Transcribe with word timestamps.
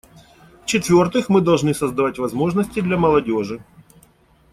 В-четвертых, 0.63 1.29
мы 1.29 1.41
должны 1.41 1.75
создавать 1.75 2.17
возможности 2.17 2.79
для 2.81 2.97
молодежи. 2.97 3.61